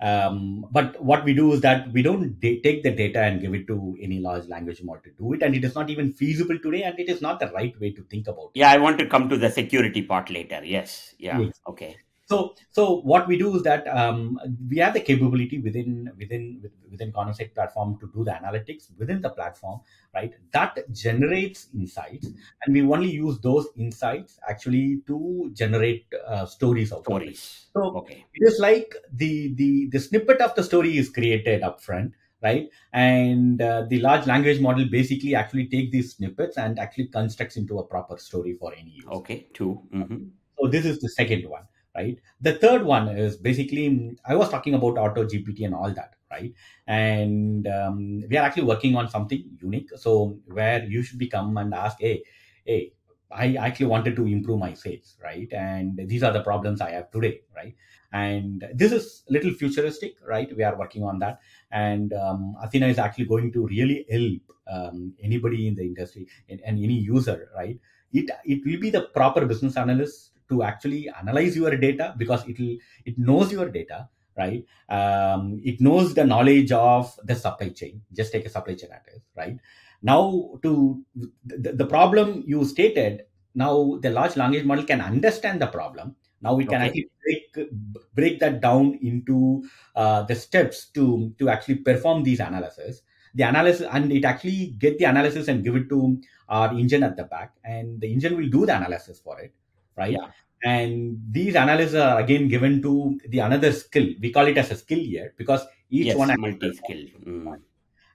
[0.00, 3.54] um, but what we do is that we don't da- take the data and give
[3.54, 6.58] it to any large language model to do it, and it is not even feasible
[6.58, 8.60] today, and it is not the right way to think about it.
[8.60, 10.60] yeah, I want to come to the security part later.
[10.64, 11.60] Yes, yeah, Yes.
[11.66, 11.96] okay,
[12.32, 14.38] So, so what we do is that um,
[14.70, 16.44] we have the capability within within
[16.90, 19.80] within ConverSight platform to do the analytics within the platform,
[20.14, 20.32] right?
[20.52, 22.26] That generates insights,
[22.64, 27.04] and we only use those insights actually to generate uh, stories of it.
[27.04, 27.66] stories.
[27.76, 32.12] So Okay, it is like the the the snippet of the story is created upfront,
[32.42, 32.68] right?
[32.92, 37.78] And uh, the large language model basically actually take these snippets and actually constructs into
[37.78, 39.08] a proper story for any user.
[39.20, 40.16] okay, 2 hmm
[40.58, 42.18] So this is the second one, right?
[42.40, 46.14] The third one is basically mm, I was talking about Auto GPT and all that,
[46.30, 46.52] right?
[46.86, 49.90] And um, we are actually working on something unique.
[49.96, 52.22] So where you should be come and ask, hey,
[52.64, 52.92] hey,
[53.30, 55.48] I actually wanted to improve my sales, right?
[55.52, 57.74] And these are the problems I have today, right?
[58.12, 60.54] And this is a little futuristic, right?
[60.54, 65.14] We are working on that, and um, Athena is actually going to really help um,
[65.22, 67.78] anybody in the industry and, and any user, right?
[68.12, 72.58] It it will be the proper business analyst to actually analyze your data because it
[72.58, 74.64] will it knows your data right?
[74.88, 78.00] Um, it knows the knowledge of the supply chain.
[78.14, 79.58] Just take a supply chain analyst right?
[80.02, 81.04] Now to
[81.44, 86.16] the, the problem you stated now the large language model can understand the problem.
[86.40, 86.82] Now we can Okay.
[86.82, 87.70] actually break
[88.14, 89.62] break that down into
[89.94, 93.02] uh, the steps to to actually perform these analysis.
[93.34, 97.16] The analysis and it actually get the analysis and give it to our engine at
[97.16, 99.54] the back and the engine will do the analysis for it
[99.96, 100.30] right Yeah.
[100.64, 104.76] and these analyses are again given to the another skill we call it as a
[104.76, 107.02] skill here because each yes, one has multi-skill.
[107.26, 107.60] Mm.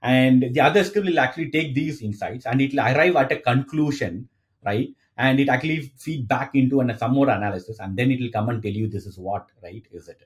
[0.01, 3.37] and the other skill will actually take these insights and it will arrive at a
[3.37, 4.27] conclusion
[4.65, 8.31] right and it actually feed back into an, some more analysis and then it will
[8.31, 10.23] come and tell you this is what right is it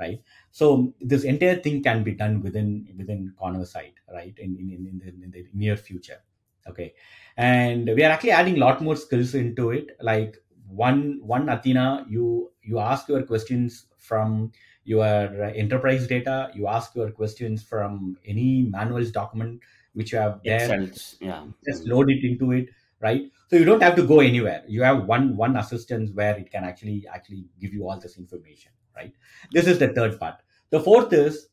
[0.00, 4.86] right so this entire thing can be done within within ConverSight right in in, in,
[4.86, 6.20] in, the, in the near future
[6.68, 6.94] okay
[7.36, 10.36] and we are actually adding a lot more skills into it like
[10.74, 14.50] one one athena you you ask your questions from
[14.84, 19.60] your uh, enterprise data you ask your questions from any manuals document
[19.94, 20.72] which you have there.
[20.72, 21.44] Excel's, yeah.
[21.66, 22.68] just load it into it
[23.00, 23.30] right?
[23.48, 24.62] So you don't have to go anywhere.
[24.66, 28.72] You have one one assistance where it can actually actually give you all this information
[28.96, 29.12] right?
[29.50, 30.36] This is the third part.
[30.70, 31.48] The fourth is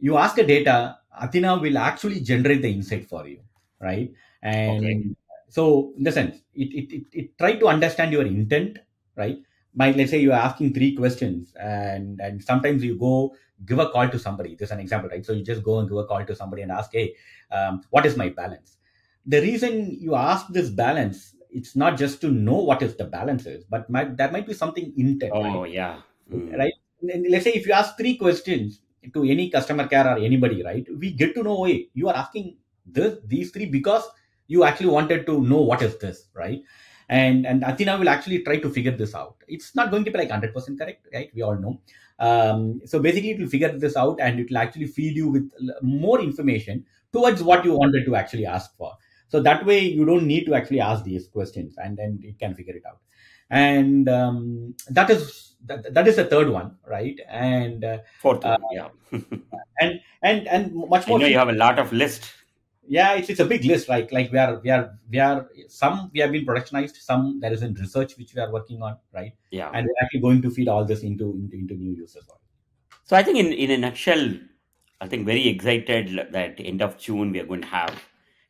[0.00, 3.40] you ask a data athena will actually generate the insight for you
[3.80, 4.12] right?
[4.42, 5.04] And Okay.
[5.50, 8.78] So in the sense it it, it, it try to understand your intent
[9.16, 9.38] right
[9.74, 13.34] by let's say you're asking three questions and and sometimes you go
[13.66, 15.88] give a call to somebody this is an example right so you just go and
[15.88, 17.14] give a call to somebody and ask hey
[17.52, 18.78] um, what is my balance
[19.26, 23.46] the reason you ask this balance it's not just to know what is the balance
[23.46, 26.00] is but might, there might be something intent right Oh, yeah.
[26.32, 26.56] Mm.
[26.56, 26.72] right?
[27.02, 28.80] And let's say if you ask three questions
[29.14, 30.86] to any customer care or anybody, right?
[30.98, 34.04] We get to know, hey, you are asking this, these three because
[34.50, 36.62] you actually wanted to know what is this, right?
[37.08, 39.36] And and Athena will actually try to figure this out.
[39.48, 41.30] It's not going to be like hundred percent correct, right?
[41.34, 41.80] We all know.
[42.18, 45.50] Um, so basically, it will figure this out and it will actually feed you with
[45.82, 48.92] more information towards what you wanted to actually ask for.
[49.28, 52.54] So that way, you don't need to actually ask these questions, and then it can
[52.54, 52.98] figure it out
[53.50, 58.56] and um, that is that, that is the third one right and uh, Fourth uh,
[58.72, 58.88] yeah.
[59.80, 62.32] and and and much I more know you have a lot of list.
[62.90, 66.10] Yeah it's, it's a big list right like we are we are we are some
[66.12, 69.32] we have been productionized some there is in research which we are working on right
[69.52, 69.70] Yeah.
[69.72, 72.26] and we're actually going to feed all this into into, into new users
[73.04, 74.24] So I think in, in a nutshell,
[75.00, 77.94] I think very excited that end of June we are going to have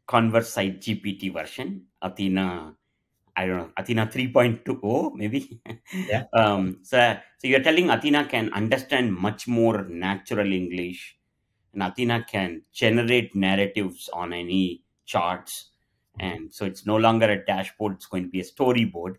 [0.08, 2.74] ConverSight GPT version, Athena,
[3.36, 5.60] I don't know, Athena 3.20 maybe.
[6.08, 6.24] Yeah.
[6.32, 11.16] um, so, so you're telling Athena can understand much more natural English
[11.72, 15.70] and Athena can generate narratives on any charts.
[16.18, 19.16] And so it's no longer a dashboard, it's going to be a storyboard.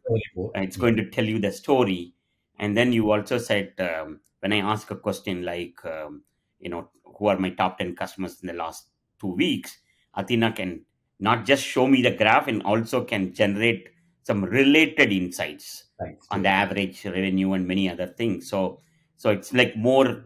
[0.54, 2.14] and it's going to tell you the story
[2.60, 6.24] and then you also said um, when i ask a question like um,
[6.60, 9.78] you know who are my top 10 customers in the last two weeks
[10.16, 10.86] athena can
[11.20, 13.90] not just show me the graph and also can generate
[14.24, 15.86] some related insights
[16.30, 18.80] on the average revenue and many other things so
[19.18, 20.24] so it's like more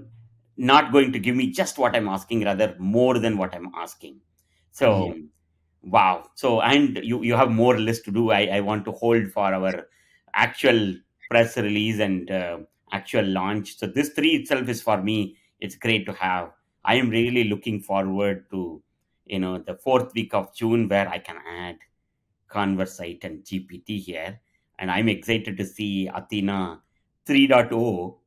[0.58, 4.20] not going to give me just what i'm asking rather more than what i'm asking.
[4.72, 5.13] So Yeah.
[5.84, 6.30] wow.
[6.36, 8.32] So and you you have more list to do.
[8.32, 9.88] I i want to hold for our
[10.34, 10.96] actual
[11.30, 12.58] press release and uh,
[12.91, 13.78] actual launch.
[13.78, 15.38] So this three itself is for me.
[15.60, 16.52] It's great to have.
[16.84, 18.82] I am really looking forward to
[19.26, 21.78] you know the fourth week of june where i can add
[22.50, 24.39] ConverSight and gpt here.
[24.78, 26.82] And i'm excited to see athena
[27.26, 28.18] 3.0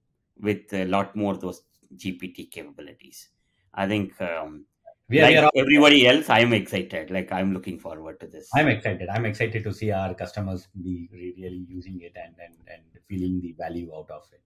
[0.41, 1.63] with a lot more those
[1.97, 3.29] gpt capabilities
[3.75, 4.65] i think um,
[5.09, 8.27] We are, we like are everybody else i am excited like i'm looking forward to
[8.27, 9.09] this I'm excited.
[9.09, 13.55] I'm excited to see our customers be really using it and, and, and feeling the
[13.59, 14.43] value out of it.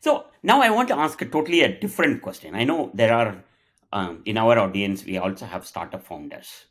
[0.00, 2.54] So now I want to ask a totally a different question.
[2.54, 3.44] I know there are
[3.92, 6.66] um, in our audience we also have startup founders,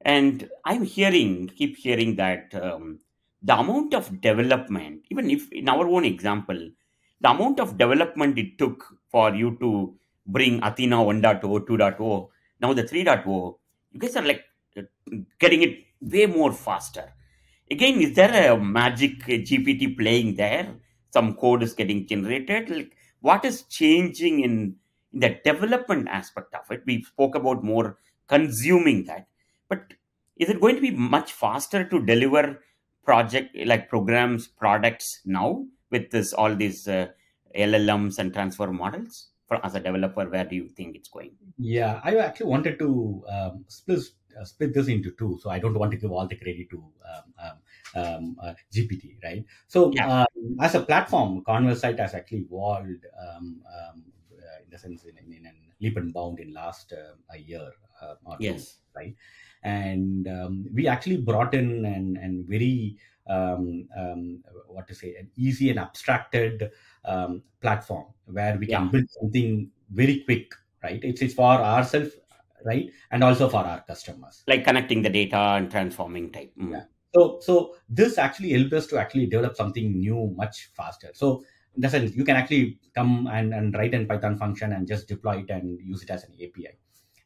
[0.00, 3.00] and I'm hearing, keep hearing that um,
[3.42, 6.70] the amount of development, even if in our own example,
[7.20, 9.94] the amount of development it took for you to
[10.26, 12.28] bring Athena 1.0, 2.0,
[12.60, 13.54] now the 3.0,
[13.92, 14.44] you guys are like
[15.38, 17.12] getting it way more faster.
[17.70, 20.74] Again, is there a magic GPT playing there?
[21.12, 22.70] Some code is getting generated.
[22.70, 24.76] Like, what is changing in,
[25.12, 26.82] in the development aspect of it?
[26.86, 29.26] We spoke about more consuming that,
[29.68, 29.94] but
[30.36, 32.60] is it going to be much faster to deliver
[33.04, 37.08] project like programs, products now with this all these uh,
[37.58, 39.28] LLMs and transfer models?
[39.46, 41.32] For as a developer, where do you think it's going?
[41.56, 44.00] Yeah, I actually wanted to um, split
[44.38, 46.84] uh, split this into two, so I don't want to give all the credit to
[47.12, 49.44] um, um, um, uh, GPT, right?
[49.66, 50.20] So, Yeah.
[50.20, 55.16] um, as a platform, ConverSight has actually evolved um, um, uh, in the sense in,
[55.16, 57.70] in, in a leap and bound in last uh, a year
[58.02, 58.76] uh, or two, Yes.
[58.94, 59.14] right?
[59.62, 65.30] And um, we actually brought in and and very um, um, what to say an
[65.36, 66.70] easy and abstracted
[67.12, 67.32] um,
[67.64, 68.90] platform where we can Yeah.
[68.94, 69.50] build something
[70.00, 70.46] very quick
[70.86, 72.10] right it's, it's for ourselves
[72.70, 76.52] right and also for our customers Like connecting the data and transforming type.
[76.60, 76.70] Mm.
[76.74, 76.84] Yeah.
[77.14, 77.52] so so
[78.00, 81.26] this actually helped us to actually develop something new much faster so
[81.76, 82.64] in the sense you can actually
[82.98, 86.24] come and, and write in python function and just deploy it and use it as
[86.28, 86.66] an api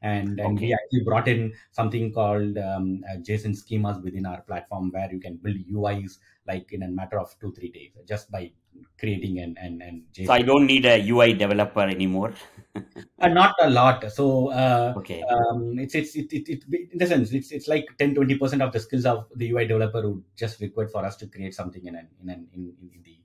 [0.03, 4.91] and and we actually brought in something called um, uh, json schemas within our platform
[4.91, 8.51] where you can build uis like in a matter of two three days just by
[8.99, 12.35] creating and and, and json So I don't need a UI developer anymore.
[13.21, 14.11] Uh, not a lot.
[14.13, 15.29] So uh, Okay.
[15.31, 18.63] um, it's it's it, it, it in the sense it's it's like 10 20 percent
[18.63, 21.85] of the skills of the UI developer would just required for us to create something
[21.87, 23.17] in an in an in, in the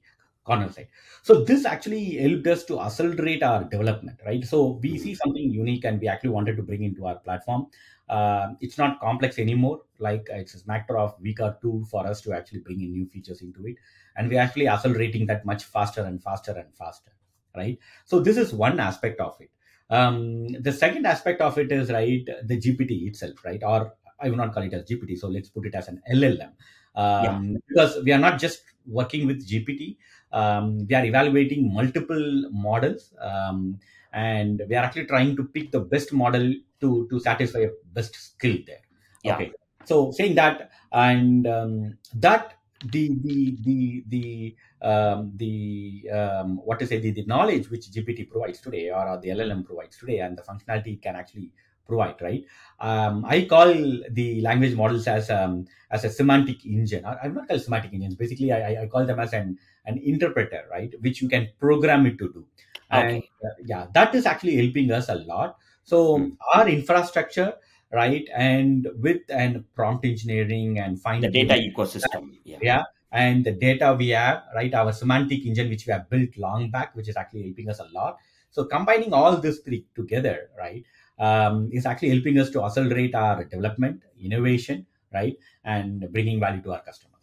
[0.48, 0.88] ConverSight.
[1.22, 4.44] So this actually helped us to accelerate our development, right?
[4.46, 7.68] So we see something unique and we actually wanted to bring into our platform.
[8.10, 9.82] Uh, it's not complex anymore.
[10.00, 13.06] Like it's a matter of week or two for us to actually bring in new
[13.08, 13.76] features into it,
[14.16, 17.12] and we're actually accelerating that much faster and faster and faster,
[17.56, 17.78] right?
[18.06, 19.50] So this is one aspect of it.
[19.90, 23.62] Um, the second aspect of it is right the GPT itself, right?
[23.64, 26.54] Or I will not call it as GPT, so let's put it as an LLM,
[26.96, 27.36] Yeah.
[27.36, 29.97] um, because we are not just working with GPT.
[30.32, 33.80] Um, we are evaluating multiple models, um,
[34.13, 38.15] and we are actually trying to pick the best model to to satisfy a best
[38.15, 38.82] skill there.
[39.23, 39.36] Yeah.
[39.36, 39.52] Okay,
[39.86, 42.56] so saying that and um, that
[42.91, 48.30] the the the the um, the um, what to say the, the knowledge which GPT
[48.30, 51.52] provides today or, or the LLM provides today and the functionality can actually
[51.88, 52.43] provide right
[52.80, 53.73] um, I call
[54.12, 58.15] the language models as um, as a semantic engine I, I'm not called semantic engines
[58.15, 62.17] basically I, I- call them as an an interpreter right which you can program it
[62.19, 62.45] to do
[62.91, 63.30] and Okay.
[63.45, 66.30] uh, yeah that is actually helping us a lot so Hmm.
[66.54, 67.54] our infrastructure
[67.91, 72.32] right and with and prompt engineering and fine The data ecosystem.
[72.43, 72.58] Yeah.
[72.62, 76.69] yeah and the data we have right our semantic engine which we have built long
[76.69, 78.17] back which is actually helping us a lot
[78.52, 80.84] so combining all this three together right
[81.20, 86.74] um, is actually helping us to accelerate our development innovation right and bringing value to
[86.74, 87.18] our customers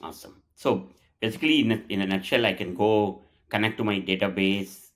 [0.00, 0.42] Awesome.
[0.54, 0.88] So
[1.20, 4.90] basically, in a, in a nutshell, I can go connect to my database,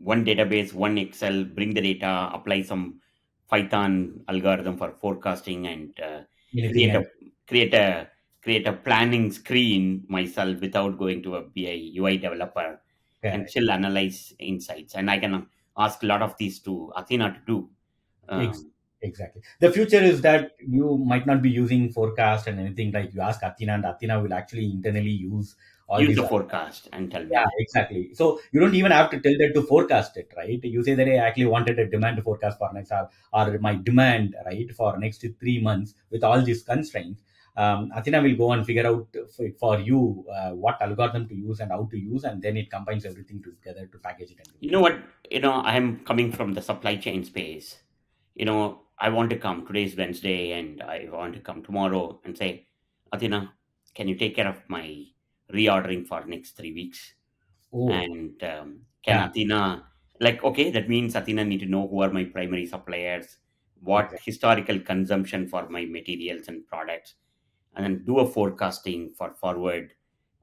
[0.00, 3.00] one database, one Excel, bring the data, apply some
[3.48, 6.20] Python algorithm for forecasting, and uh,
[6.52, 7.04] create a
[7.46, 8.08] create a
[8.42, 12.80] create a planning screen myself without going to a BI UI developer
[13.22, 14.94] and still analyze insights.
[14.94, 15.46] And I can
[15.78, 17.70] ask a lot of these to Athena to do.
[18.28, 18.72] Um,
[19.02, 23.20] exactly the future is that you might not be using forecast and anything like you
[23.20, 25.54] ask athena and athena will actually internally use
[25.88, 27.30] all Use these the forecast and tell me.
[27.30, 28.12] yeah, exactly.
[28.14, 30.58] So you don't even have to tell that to forecast it, right?
[30.64, 34.34] You say that I actually wanted a demand forecast for next hour or my demand,
[34.44, 37.22] right, for next three months with all these constraints.
[37.56, 41.60] Um, Athena will go and figure out for, for you uh, what algorithm to use
[41.60, 44.38] and how to use, and then it combines everything together to package it.
[44.40, 44.98] And You know what?
[45.30, 47.82] You know, I'm coming from the supply chain space.
[48.34, 49.66] You know, I want to come.
[49.66, 52.68] Today's Wednesday, and I want to come tomorrow and say,
[53.12, 53.54] Athena,
[53.94, 55.06] can you take care of my
[55.52, 57.14] reordering for next three weeks?
[57.72, 59.28] oh, And um, can Yeah.
[59.28, 59.88] Athena,
[60.20, 63.38] like, okay, that means Athena need to know who are my primary suppliers,
[63.80, 64.18] what Exactly.
[64.24, 67.14] historical consumption for my materials and products,
[67.76, 69.92] and then do a forecasting for forward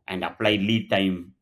[0.07, 1.33] and apply lead time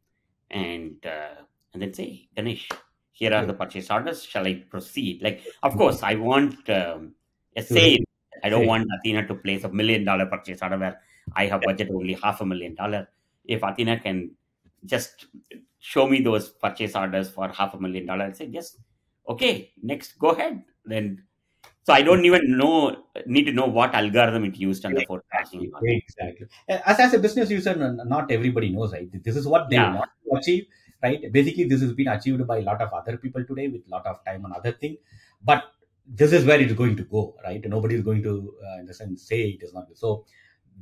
[0.50, 1.42] and uh,
[1.74, 2.70] and then say, Ganesh,
[3.12, 4.24] here are the purchase orders.
[4.24, 5.22] Shall I proceed?
[5.22, 7.14] Like, of course, I want um,
[7.56, 8.00] a sale.
[8.44, 11.02] I don't want Athena to place a million dollar purchase order where
[11.36, 13.08] I have budget only half a million dollar.
[13.46, 14.32] If Athena can
[14.86, 15.28] just
[15.80, 18.78] show me those purchase orders for half a million dollar, I'll say, yes,
[19.28, 20.64] okay, next, go ahead.
[20.86, 21.24] Then,
[21.84, 25.64] so I don't even know need to know what algorithm it used on the forecasting.
[25.64, 25.98] Exactly.
[25.98, 26.48] exactly.
[26.70, 29.10] As, as a business user, not everybody knows, right?
[29.24, 29.94] This is what they Yeah.
[29.94, 30.68] want to achieve,
[31.02, 31.32] right?
[31.32, 34.06] Basically, this has been achieved by a lot of other people today with a lot
[34.06, 34.98] of time and other thing.
[35.44, 35.64] But
[36.06, 37.64] this is where it's going to go, right?
[37.68, 39.88] Nobody is going to, uh, in the sense, say it is not.
[39.96, 40.26] So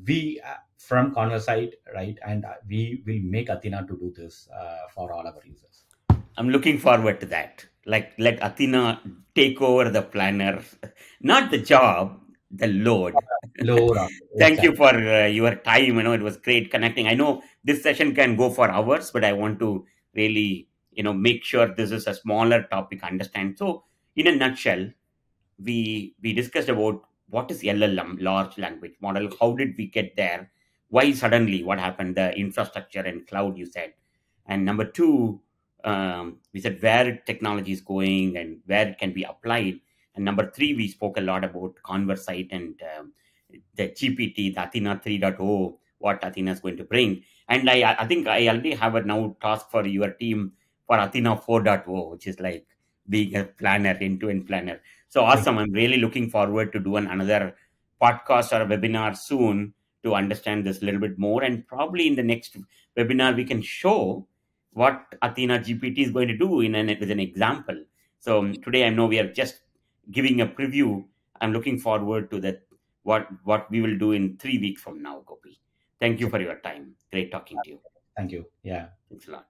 [0.06, 4.88] we, uh, from side, right, and uh, we will make Athena to do this uh,
[4.94, 5.79] for all our users.
[6.40, 7.66] I'm looking forward to that.
[7.86, 9.02] Like, let Athena
[9.36, 10.64] take over the planner,
[11.22, 12.18] not the job,
[12.50, 13.14] the load.
[13.68, 14.10] On.
[14.38, 15.98] Thank you for uh, your time.
[15.98, 17.08] You know, it was great connecting.
[17.08, 19.86] I know this session can go for hours, but I want to
[20.16, 23.04] really, you know, make sure this is a smaller topic.
[23.04, 23.58] Understand?
[23.58, 23.84] So,
[24.16, 24.90] in a nutshell,
[25.62, 29.30] we we discussed about what is LLM, large language model.
[29.42, 30.52] How did we get there?
[30.88, 31.64] Why suddenly?
[31.64, 32.16] What happened?
[32.16, 33.58] The infrastructure and cloud.
[33.58, 33.94] You said,
[34.46, 35.42] and number two,
[35.84, 39.80] um, we said where technology is going and where it can be applied.
[40.16, 43.14] And number three, we spoke a lot about ConverSight and um,
[43.76, 47.24] the GPT, the Athena 3.0, what Athena is going to bring.
[47.48, 50.54] And I, I think I already have a now task for your team
[50.88, 52.66] for Athena 4.0, which is like
[53.08, 54.82] being a planner, end-to-end planner.
[55.08, 55.58] So awesome!
[55.58, 57.56] I'm really looking forward to doing another
[58.00, 59.74] podcast or a webinar soon
[60.04, 61.44] to understand this a little bit more.
[61.44, 62.56] And probably in the next
[62.96, 64.28] webinar, we can show
[64.74, 67.84] what Athena GPT is going to do in an, with an example.
[68.20, 69.62] So um, today I know we are just
[70.12, 71.06] giving a preview.
[71.42, 72.64] I'm looking forward to that
[73.04, 75.60] what what we will do in three weeks from now, Gopi.
[76.00, 76.96] Thank you for your time.
[77.12, 77.80] Great talking to you.
[78.16, 78.46] Thank you.
[78.64, 78.88] Yeah.
[79.10, 79.49] Thanks a lot.